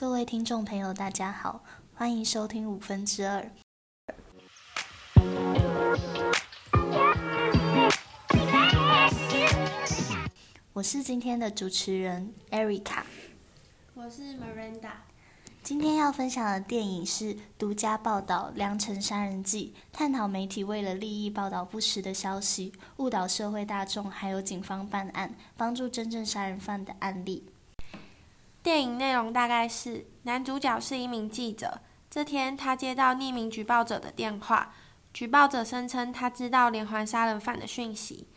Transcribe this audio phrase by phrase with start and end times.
[0.00, 1.62] 各位听众朋友，大家好，
[1.92, 3.50] 欢迎收听五分之二。
[10.72, 13.02] 我是今天的主持人 Erica，
[13.92, 14.92] 我是 Miranda。
[15.62, 27.44] 今天要分享的电影是独家报道《良辰杀人记》，探讨媒体为了利益报道不实的消息，误导社会大众，还有警方办案、帮助真正杀人犯的案例。
[28.62, 31.80] 电影内容大概是：男主角是一名记者，
[32.10, 34.74] 这天他接到匿名举报者的电话，
[35.14, 38.28] 举报者声称他知道连环杀人犯的讯息，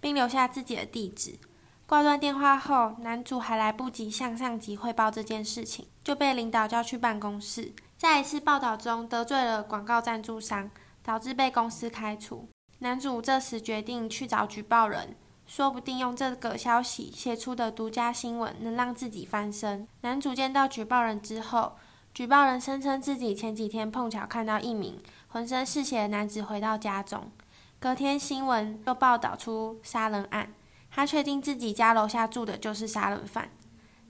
[0.00, 1.38] 并留下自己的地址。
[1.86, 7.74] 挂断电话后，男主还来不及向上级汇报这件事情，就被领导叫去办公室。
[7.98, 10.70] 在一次报道中得罪了广告赞助商，
[11.02, 12.48] 导致被公司开除。
[12.78, 15.16] 男主这时决定去找举报人。
[15.46, 19.86] 说不定用这个消息写出的独家新闻能让自己翻身。
[20.00, 21.76] 男主见到举报人之后，
[22.12, 27.30] 举报人声称自己前几天碰巧看到一名浑身是血的男子回到家中。
[27.78, 30.52] 隔天新闻又报道出杀人案，
[30.90, 33.50] 他确定自己家楼下住的就是杀人犯。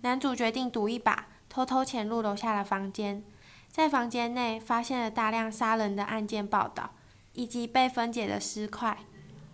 [0.03, 3.23] 男主决定赌一把，偷偷潜入楼下的房间，
[3.71, 6.91] 在房间内发现了大量杀人的案件报道，
[7.33, 8.97] 以及被分解的尸块。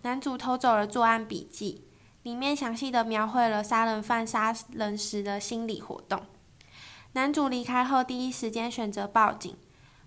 [0.03, 1.87] 男主偷走了作案笔记，
[2.23, 6.21] 里面详细的描绘了杀人犯杀人时的心理活动。
[7.13, 9.55] 男主离开后，第一时间选择报警。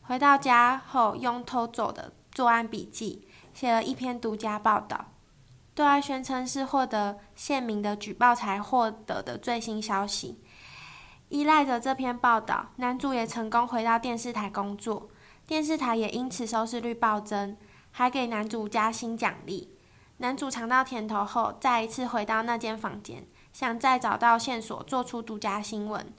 [0.02, 5.06] 回到家后，用偷走的作案笔记写了一篇独家报道，
[5.74, 10.38] 对外宣称是获得县民的举报才获得的最新消息。
[11.30, 15.08] 依赖着这篇报道，男主也成功回到电视台工作，
[15.46, 17.56] 电视台也因此收视率暴增，
[17.90, 19.72] 还给男主加薪奖励。
[20.18, 26.10] 男主尝到甜头后，再一次回到那间房间，想再找到线索做出独家新闻，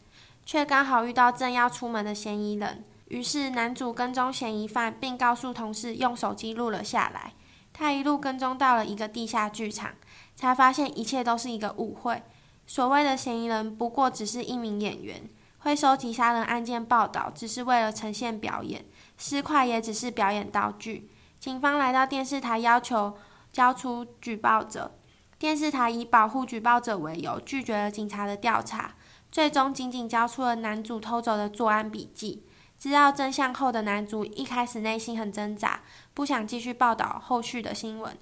[0.45, 2.83] 却刚好遇到正要出门的嫌疑人。
[3.07, 7.33] 于是，男主跟踪嫌疑犯，并告诉同事用手机录了下来。
[7.73, 9.91] 他一路跟踪到了一个地下剧场，
[10.35, 12.21] 才发现一切都是一个误会。
[12.67, 15.27] 所谓的嫌疑人不过只是一名演员，
[15.59, 18.85] 会收集杀人案件报道，只是为了呈现表演。
[19.17, 21.09] 尸块也只是表演道具。
[21.39, 23.17] 警方来到电视台，要求。
[23.57, 24.99] 交出举报者，
[25.39, 28.93] 电视台以保护举报者为由拒绝了警察的调查，
[29.31, 32.45] 最终仅仅交出了男主偷走的作案笔记。
[32.77, 35.81] 知道真相后的男主一开始内心很挣扎，
[36.13, 38.15] 不想继续报道后续的新闻。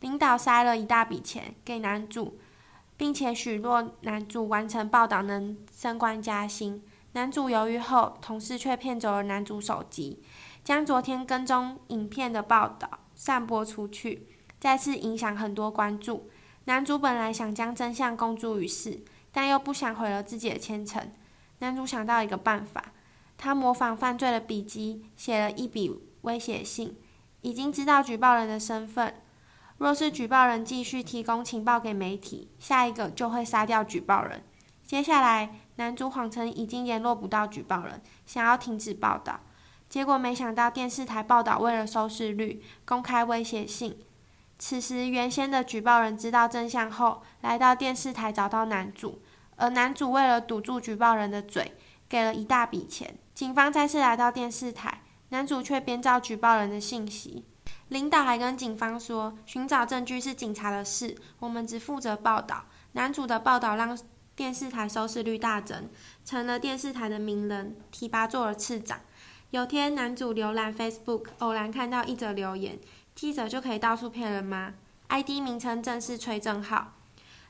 [0.00, 2.38] 领导塞了一大笔钱给男主，
[2.98, 6.84] 并且许诺男主完成报道能升官加薪。
[7.12, 10.22] 男主犹豫后，同事却骗走了男主手机，
[10.62, 14.28] 将昨天跟踪影片的报道散播出去。
[14.64, 16.30] 再次影响很多关注。
[16.64, 21.12] 男主本来想将真相公诸于世，但又不想毁了自己的前程。
[21.58, 22.92] 男主想到一个办法，
[23.36, 26.96] 他模仿犯罪的笔记，写了一笔威胁信。
[27.42, 29.14] 已经知道举报人的身份，
[29.76, 34.42] 若是举报人继续提供情报给媒体，下一个就会杀掉举报人。
[34.82, 39.40] 接下来，男主谎称已经联络不到举报人，想要停止报道。
[39.90, 43.98] 结果没想到电视台报道为了收视率，公开威胁信。
[44.58, 49.20] 此时，原先的举报人知道真相后，来到电视台找到男主，
[49.56, 51.72] 而男主为了堵住举报人的嘴，
[52.08, 53.18] 给了一大笔钱。
[53.34, 57.44] 警方再次来到电视台，男主却编造举报人的信息。
[57.88, 62.64] 领导还跟警方说，寻找证据是警察的事，我们只负责报道。
[62.92, 63.98] 男主的报道让
[64.36, 65.90] 电视台收视率大增，
[66.24, 69.00] 成了电视台的名人，提拔做了次长。
[69.50, 72.78] 有天，男主浏览 Facebook，偶然看到一则留言。
[73.14, 74.74] 记者就可以到处骗人吗
[75.08, 76.94] ？ID 名称正是崔正浩。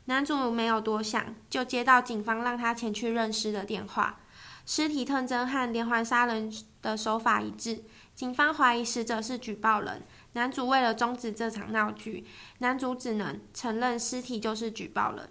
[0.04, 4.20] 男主没有多想，就接到警方让他前去认尸的电话。
[4.66, 6.52] 尸体特征和连环杀人
[6.82, 7.82] 的手法一致，
[8.14, 10.02] 警方怀疑死者是举报人。
[10.34, 12.26] 男主为了终止这场闹剧，
[12.58, 15.28] 男主只能承认尸体就是举报人。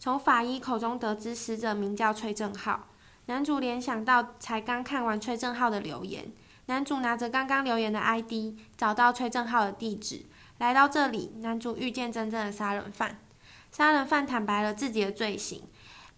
[0.00, 2.86] 从法医口中得知死者名叫崔正浩，
[3.26, 6.32] 男主联想到才刚看完崔正浩的留言。
[6.68, 10.26] 男主拿着刚刚留言的 ID，找到崔正浩的地址，
[10.58, 11.32] 来到这里。
[11.40, 13.18] 男主遇见真正的杀人犯，
[13.72, 15.62] 杀人犯坦白了自己的罪行，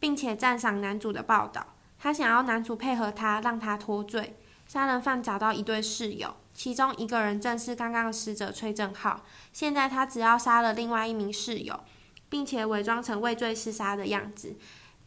[0.00, 1.64] 并且赞赏男主的报道。
[2.00, 4.36] 他想要男主配合他，让他脱罪。
[4.66, 9.22] 杀人犯找到一对室友，其中一个人正是刚刚的死者崔正浩。
[9.52, 11.78] 现在他只要杀了另外一名室友，
[12.28, 14.56] 并且伪装成畏罪自杀的样子，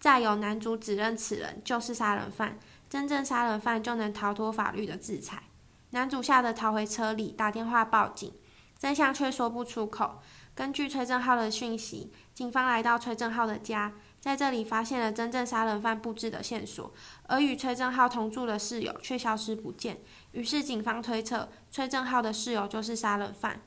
[0.03, 2.59] 再由男主指认此人就是杀人犯。
[2.89, 5.43] 真正杀人犯就能逃脱法律的制裁。
[5.91, 8.33] 男主吓得逃回车里，打电话报警，
[8.77, 10.19] 真相却说不出口。
[10.53, 16.93] 根据崔正浩的讯息，警方来到崔正浩的家，在这里发现了真正杀人犯布置的线索，
[17.27, 20.01] 而与崔正浩同住的室友却消失不见。
[20.33, 23.61] 于是警方推测，崔正浩的室友就是杀人犯。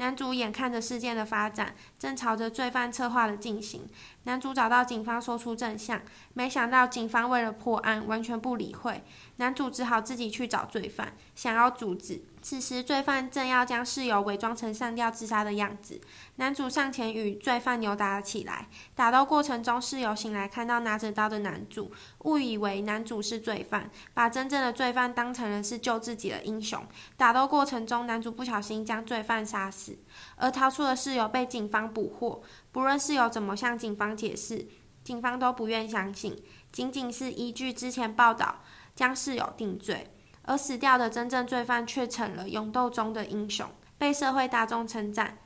[0.00, 3.86] 男主眼看着事件的发展，正朝着罪犯策划的进行。
[4.24, 6.00] 男主找到警方，说出真相，
[6.32, 9.04] 没想到警方为了破案，完全不理会。
[9.36, 12.22] 男主只好自己去找罪犯，想要阻止。
[12.42, 16.00] 此时，罪犯正要将室友伪装成上吊自杀的样子。
[16.36, 18.66] 男主上前与罪犯扭打了起来。
[18.94, 26.82] 打斗过程中，室友醒来看到拿着刀的男主，误以为男主是罪犯，把真正的罪犯当成了是救自己的英雄。
[27.16, 29.98] 打斗过程中，男主不小心将罪犯杀死，
[30.36, 32.42] 而逃出的室友被警方捕获。
[32.72, 34.66] 不论室友怎么向警方解释，
[35.04, 36.42] 警方都不愿相信，
[36.72, 38.60] 仅仅是依据之前报道
[38.94, 40.06] 将室友定罪。
[40.50, 45.38] 而死掉的真正罪犯却成了勇斗中的英雄，被社会大众称赞。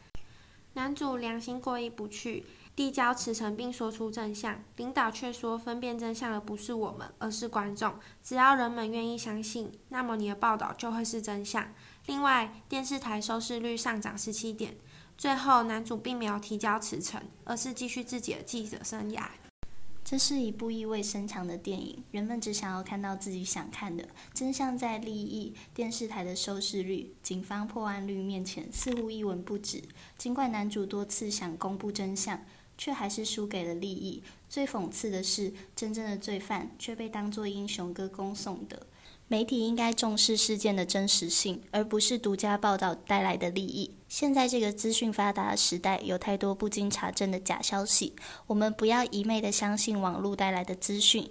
[0.72, 4.64] 男主良心过意不去，递交辞呈并说出真相。
[4.76, 7.92] 领导却说，分辨真相的不是我们，而是观众。
[8.22, 11.70] 只要人们愿意相信，那么你的报道就会是真相。
[12.06, 14.74] 另外，电视台收视率上涨十七点。
[15.18, 19.24] 最后，男主并没有提交辞呈，而是继续自己的记者生涯。
[20.04, 29.82] 这是一部意味深长的电影，人们只想要看到自己想看的真相，在利益、电视台的收视率、警方破案率面前，似乎一文不值。
[30.18, 32.44] 尽管男主多次想公布真相，
[32.76, 34.22] 却还是输给了利益。
[34.50, 38.78] 最讽刺的是，真正的罪犯却被当作英雄歌功颂德。
[39.26, 43.90] 媒体应该重视事件的真实性，而不是独家报道带来的利益。
[44.14, 48.14] 现在这个资讯发达的时代，有太多不经查证的假消息，
[48.46, 51.28] 我们不要一昧的相信网络带来的资讯，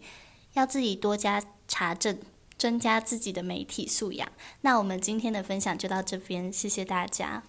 [0.51, 2.19] 要自己多加查证，
[2.57, 4.29] 增加自己的媒体素养。
[4.59, 7.43] 那我们今天的分享就到这边，谢谢大家。